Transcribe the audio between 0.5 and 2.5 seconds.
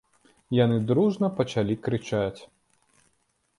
Яны дружна пачалі крычаць.